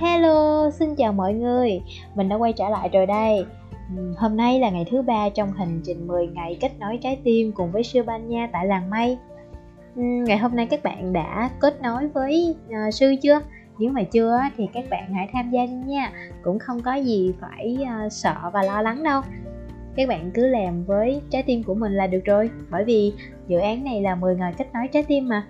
[0.00, 1.80] Hello, xin chào mọi người.
[2.14, 3.46] Mình đã quay trở lại rồi đây.
[4.16, 7.52] Hôm nay là ngày thứ ba trong hành trình 10 ngày kết nối trái tim
[7.52, 9.18] cùng với sư Ban Nha tại làng Mây.
[9.94, 13.40] Ngày hôm nay các bạn đã kết nối với uh, sư chưa?
[13.78, 16.12] Nếu mà chưa thì các bạn hãy tham gia đi nha.
[16.42, 19.22] Cũng không có gì phải uh, sợ và lo lắng đâu.
[19.96, 23.12] Các bạn cứ làm với trái tim của mình là được rồi bởi vì
[23.48, 25.46] dự án này là 10 ngày kết nối trái tim mà.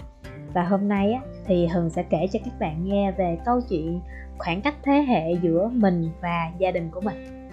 [0.54, 4.00] Và hôm nay á, thì Hường sẽ kể cho các bạn nghe về câu chuyện
[4.38, 7.48] khoảng cách thế hệ giữa mình và gia đình của mình.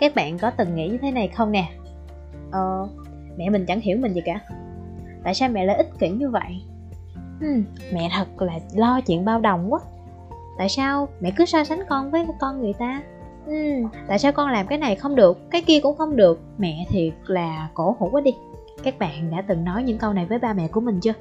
[0.00, 1.68] Các bạn có từng nghĩ như thế này không nè?
[2.50, 2.88] Ờ,
[3.36, 4.40] mẹ mình chẳng hiểu mình gì cả.
[5.24, 6.62] Tại sao mẹ lại ích kỷ như vậy?
[7.40, 9.80] Hmm, mẹ thật là lo chuyện bao đồng quá.
[10.58, 13.02] Tại sao mẹ cứ so sánh con với con người ta?
[13.46, 16.40] Ừ, tại sao con làm cái này không được cái kia cũng không được?
[16.58, 18.30] Mẹ thiệt là cổ hủ quá đi.
[18.82, 21.12] Các bạn đã từng nói những câu này với ba mẹ của mình chưa?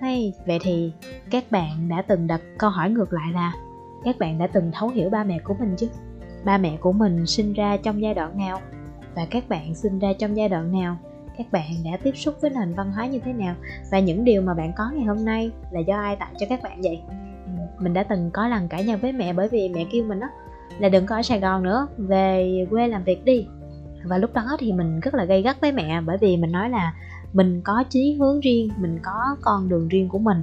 [0.00, 0.92] Hay, vậy thì
[1.30, 3.52] các bạn đã từng đặt câu hỏi ngược lại là,
[4.04, 5.88] các bạn đã từng thấu hiểu ba mẹ của mình chứ
[6.44, 8.60] ba mẹ của mình sinh ra trong giai đoạn nào?
[9.14, 10.96] Và các bạn sinh ra trong giai đoạn nào?
[11.38, 13.54] Các bạn đã tiếp xúc với nền văn hóa như thế nào?
[13.90, 16.62] Và những điều mà bạn có ngày hôm nay là do ai tạo cho các
[16.62, 17.00] bạn vậy?
[17.46, 20.20] Ừ, mình đã từng có lần cãi nhau với mẹ bởi vì mẹ kêu mình
[20.20, 20.26] đó
[20.78, 23.46] là đừng có ở sài gòn nữa, về quê làm việc đi.
[24.04, 26.70] Và lúc đó thì mình rất là gây gắt với mẹ, bởi vì mình nói
[26.70, 26.92] là
[27.36, 30.42] mình có chí hướng riêng mình có con đường riêng của mình.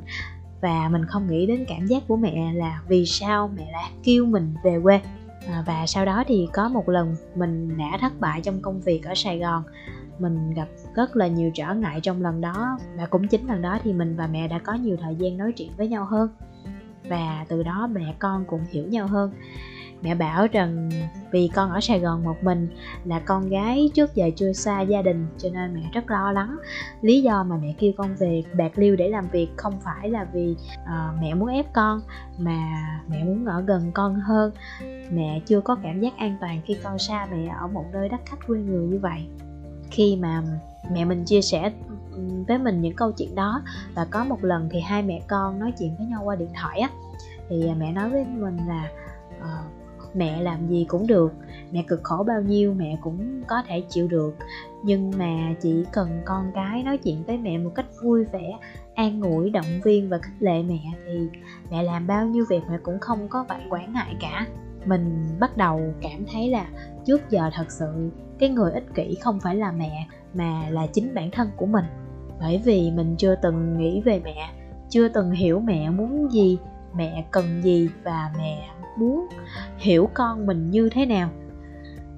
[0.62, 4.26] Và mình không nghĩ đến cảm giác của mẹ là vì sao mẹ lại kêu
[4.26, 5.02] mình về quê.
[5.48, 9.04] À, và sau đó thì có một lần mình đã thất bại trong công việc
[9.04, 9.64] ở sài gòn.
[10.20, 12.78] Mình gặp rất là nhiều trở ngại trong lần đó.
[12.98, 15.52] Và cũng chính lần đó thì mình và mẹ đã có nhiều thời gian nói
[15.52, 16.30] chuyện với nhau hơn.
[17.10, 19.32] Và từ đó mẹ con cũng hiểu nhau hơn
[20.04, 20.90] mẹ bảo rằng
[21.32, 22.68] vì con ở sài gòn một mình
[23.06, 26.58] là con gái trước giờ chưa xa gia đình cho nên mẹ rất lo lắng.
[27.02, 30.28] Lý do mà mẹ kêu con về bạc liêu để làm việc không phải là
[30.34, 32.02] vì uh, mẹ muốn ép con
[32.38, 32.60] mà
[33.08, 34.52] mẹ muốn ở gần con hơn.
[35.12, 38.22] Mẹ chưa có cảm giác an toàn khi con xa mẹ ở một nơi đất
[38.26, 39.28] khách quê người như vậy.
[39.92, 40.44] Khi mà
[40.92, 41.72] mẹ mình chia sẻ
[42.48, 43.62] với mình những câu chuyện đó
[43.96, 46.80] và có một lần thì hai mẹ con nói chuyện với nhau qua điện thoại
[46.80, 46.90] á
[47.50, 48.90] thì mẹ nói với mình là
[49.38, 49.83] uh,
[50.14, 51.34] mẹ làm gì cũng được.
[51.72, 54.36] Mẹ cực khổ bao nhiêu mẹ cũng có thể chịu được.
[54.84, 58.58] Nhưng mà chỉ cần con cái nói chuyện với mẹ một cách vui vẻ,
[58.96, 61.28] an ủi, động viên và khích lệ mẹ thì
[61.72, 64.48] mẹ làm bao nhiêu việc mẹ cũng không có phải quản ngại cả.
[64.86, 66.68] Mình bắt đầu cảm thấy là
[67.06, 71.14] trước giờ thật sự cái người ích kỷ không phải là mẹ mà là chính
[71.14, 71.86] bản thân của mình.
[72.40, 74.50] Bởi vì mình chưa từng nghĩ về mẹ,
[74.90, 76.58] chưa từng hiểu mẹ muốn gì
[76.96, 79.28] mẹ cần gì và mẹ muốn
[79.78, 81.30] hiểu con mình như thế nào.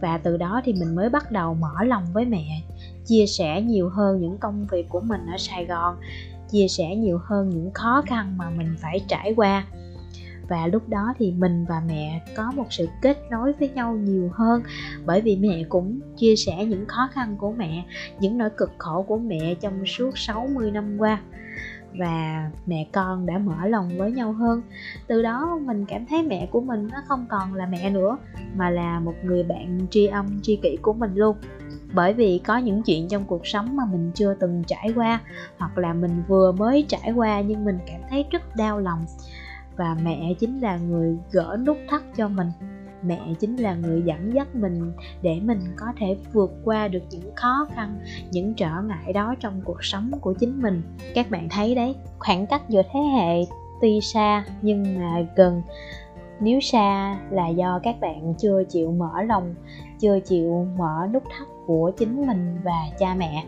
[0.01, 2.61] Và từ đó thì mình mới bắt đầu mở lòng với mẹ,
[3.05, 5.95] chia sẻ nhiều hơn những công việc của mình ở sài gòn,
[6.51, 9.65] chia sẻ nhiều hơn những khó khăn mà mình phải trải qua.
[10.49, 14.29] Và lúc đó thì mình và mẹ có một sự kết nối với nhau nhiều
[14.33, 14.63] hơn,
[15.05, 17.85] bởi vì mẹ cũng chia sẻ những khó khăn của mẹ,
[18.19, 21.21] những nỗi cực khổ của mẹ trong suốt 60 năm qua
[21.97, 24.61] và mẹ con đã mở lòng với nhau hơn.
[25.07, 28.17] Từ đó mình cảm thấy mẹ của mình nó không còn là mẹ nữa,
[28.55, 31.37] mà là một người bạn tri âm tri kỷ của mình luôn.
[31.93, 35.21] Bởi vì có những chuyện trong cuộc sống mà mình chưa từng trải qua,
[35.57, 39.05] hoặc là mình vừa mới trải qua nhưng mình cảm thấy rất đau lòng.
[39.77, 42.47] Và mẹ chính là người gỡ nút thắt cho mình
[43.07, 47.35] mẹ chính là người dẫn dắt mình để mình có thể vượt qua được những
[47.35, 47.99] khó khăn,
[48.31, 50.81] những trở ngại đó trong cuộc sống của chính mình.
[51.15, 53.45] Các bạn thấy đấy, khoảng cách giữa thế hệ
[53.81, 55.61] tuy xa nhưng mà gần.
[56.39, 59.55] Nếu xa là do các bạn chưa chịu mở lòng,
[59.99, 63.43] chưa chịu mở nút thắt của chính mình và cha mẹ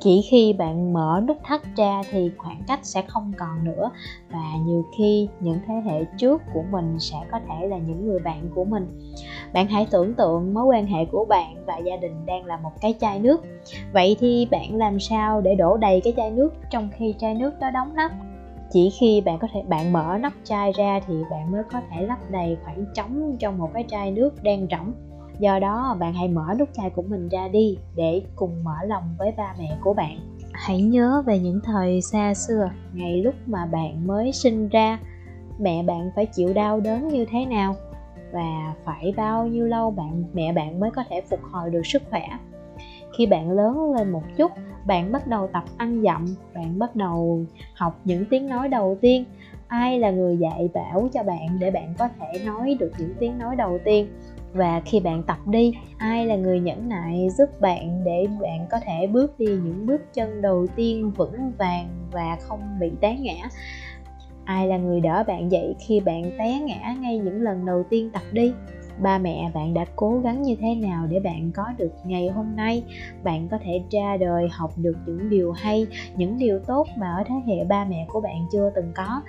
[0.00, 3.90] chỉ khi bạn mở nút thắt ra thì khoảng cách sẽ không còn nữa.
[4.30, 8.18] Và nhiều khi những thế hệ trước của mình sẽ có thể là những người
[8.18, 9.12] bạn của mình.
[9.52, 12.72] Bạn hãy tưởng tượng mối quan hệ của bạn và gia đình đang là một
[12.80, 13.44] cái chai nước.
[13.92, 17.60] Vậy thì bạn làm sao để đổ đầy cái chai nước trong khi chai nước
[17.60, 18.12] đó đóng nắp?
[18.72, 22.02] Chỉ khi bạn có thể, bạn mở nắp chai ra thì bạn mới có thể
[22.02, 24.92] lấp đầy khoảng trống trong một cái chai nước đang rỗng
[25.40, 29.14] do đó, bạn hãy mở nút chai của mình ra đi để cùng mở lòng
[29.18, 30.18] với ba mẹ của bạn.
[30.52, 34.98] Hãy nhớ về những thời xa xưa, ngày lúc mà bạn mới sinh ra,
[35.58, 37.74] mẹ bạn phải chịu đau đớn như thế nào
[38.32, 42.02] và phải bao nhiêu lâu bạn, mẹ bạn mới có thể phục hồi được sức
[42.10, 42.28] khỏe.
[43.18, 44.52] Khi bạn lớn lên một chút,
[44.86, 47.44] bạn bắt đầu tập ăn dặm, bạn bắt đầu
[47.74, 49.24] học những tiếng nói đầu tiên.
[49.68, 53.38] Ai là người dạy bảo cho bạn để bạn có thể nói được những tiếng
[53.38, 54.08] nói đầu tiên?
[54.52, 58.80] Và khi bạn tập đi, ai là người nhẫn nại giúp bạn để bạn có
[58.84, 63.48] thể bước đi những bước chân đầu tiên vững vàng và không bị té ngã?
[64.44, 68.10] Ai là người đỡ bạn dậy khi bạn té ngã ngay những lần đầu tiên
[68.12, 68.52] tập đi?
[69.02, 72.56] Ba mẹ bạn đã cố gắng như thế nào để bạn có được ngày hôm
[72.56, 72.82] nay?
[73.22, 75.86] Bạn có thể ra đời học được những điều hay,
[76.16, 79.22] những điều tốt mà ở thế hệ ba mẹ của bạn chưa từng có.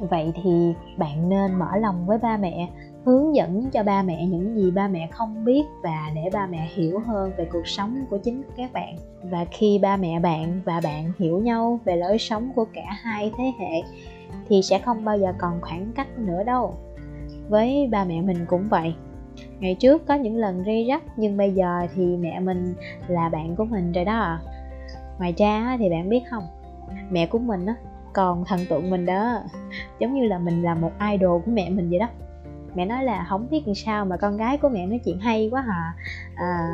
[0.00, 2.68] Vậy thì bạn nên mở lòng với ba mẹ
[3.06, 6.68] hướng dẫn cho ba mẹ những gì ba mẹ không biết và để ba mẹ
[6.74, 8.96] hiểu hơn về cuộc sống của chính các bạn.
[9.22, 13.32] Và khi ba mẹ bạn và bạn hiểu nhau về lối sống của cả hai
[13.38, 13.82] thế hệ,
[14.48, 16.74] thì sẽ không bao giờ còn khoảng cách nữa đâu.
[17.48, 18.94] Với ba mẹ mình cũng vậy.
[19.60, 22.74] Ngày trước có những lần rây rắc, nhưng bây giờ thì mẹ mình
[23.08, 24.38] là bạn của mình rồi đó.
[25.18, 26.44] Ngoài ra thì bạn biết không?
[27.10, 27.74] Mẹ của mình á,
[28.12, 29.42] còn thần tượng mình đó.
[29.98, 32.08] Giống như là mình là một idol của mẹ mình vậy đó
[32.76, 35.48] mẹ nói là không biết làm sao mà con gái của mẹ nói chuyện hay
[35.52, 35.94] quá hả
[36.34, 36.68] à,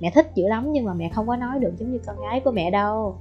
[0.00, 2.40] mẹ thích dữ lắm nhưng mà mẹ không có nói được giống như con gái
[2.40, 3.18] của mẹ đâu.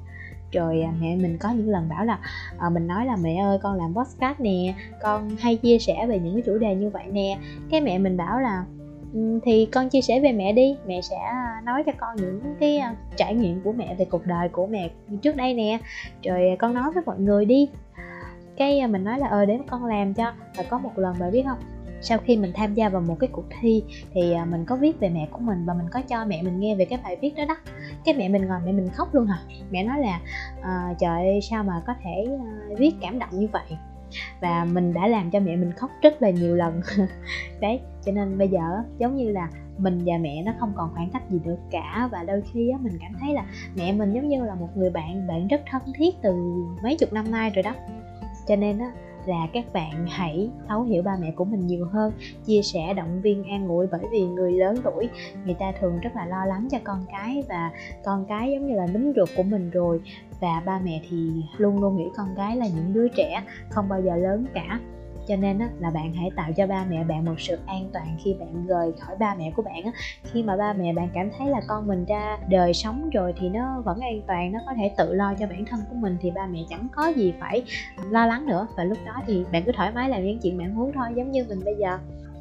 [0.51, 2.19] Rồi à, mẹ mình có những lần bảo là
[2.57, 6.19] à, mình nói là mẹ ơi con làm podcast nè con hay chia sẻ về
[6.19, 7.37] những cái chủ đề như vậy nè.
[7.69, 8.65] Cái mẹ mình bảo là
[9.13, 11.19] ừ, thì con chia sẻ về mẹ đi mẹ sẽ
[11.63, 14.89] nói cho con những cái à, trải nghiệm của mẹ về cuộc đời của mẹ
[15.21, 15.79] trước đây nè.
[16.23, 17.69] Rồi à, con nói với mọi người đi.
[18.57, 20.33] Cái mình nói là ờ để con làm cho.
[20.55, 21.57] Và có một lần bà biết không?
[22.01, 23.83] Sau khi mình tham gia vào một cái cuộc thi
[24.13, 26.59] thì à, mình có viết về mẹ của mình và mình có cho mẹ mình
[26.59, 27.57] nghe về cái bài viết đó đó.
[28.05, 29.39] Cái mẹ mình ngồi mẹ mình khóc luôn hả?
[29.71, 30.19] Mẹ nói là
[30.61, 33.77] à, trời ơi sao mà có thể uh, viết cảm động như vậy?
[34.41, 36.81] Và mình đã làm cho mẹ mình khóc rất là nhiều lần.
[37.59, 38.59] Đấy cho nên bây giờ
[38.97, 42.23] giống như là mình và mẹ nó không còn khoảng cách gì được cả và
[42.23, 43.45] đôi khi á, mình cảm thấy là
[43.75, 46.33] mẹ mình giống như là một người bạn bạn rất thân thiết từ
[46.83, 47.73] mấy chục năm nay rồi đó.
[48.47, 48.91] Cho nên á
[49.27, 52.13] là các bạn hãy thấu hiểu ba mẹ của mình nhiều hơn,
[52.45, 55.09] chia sẻ động viên an ủi bởi vì người lớn tuổi,
[55.45, 57.71] người ta thường rất là lo lắng cho con cái và
[58.03, 60.01] con cái giống như là núm ruột của mình rồi.
[60.39, 64.01] Và ba mẹ thì luôn luôn nghĩ con gái là những đứa trẻ không bao
[64.01, 64.79] giờ lớn cả
[65.27, 68.17] cho nên á, là bạn hãy tạo cho ba mẹ bạn một sự an toàn
[68.23, 69.91] khi bạn rời khỏi ba mẹ của bạn á.
[70.23, 73.49] khi mà ba mẹ bạn cảm thấy là con mình ra đời sống rồi thì
[73.49, 76.31] nó vẫn an toàn nó có thể tự lo cho bản thân của mình thì
[76.31, 77.63] ba mẹ chẳng có gì phải
[78.09, 80.75] lo lắng nữa và lúc đó thì bạn cứ thoải mái làm những chuyện bạn
[80.75, 81.97] muốn thôi giống như mình bây giờ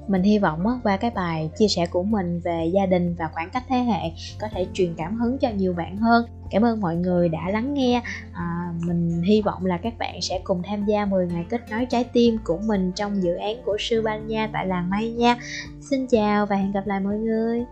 [0.09, 3.51] mình hy vọng qua cái bài chia sẻ của mình về gia đình và khoảng
[3.51, 6.27] cách thế hệ có thể truyền cảm hứng cho nhiều bạn hơn.
[6.51, 8.03] Cảm ơn mọi người đã lắng nghe.
[8.33, 11.87] À, mình hy vọng là các bạn sẽ cùng tham gia 10 ngày kết nối
[11.87, 15.37] trái tim của mình trong dự án của sư ban nha tại làng may nha.
[15.81, 17.65] Xin chào và hẹn gặp lại mọi người.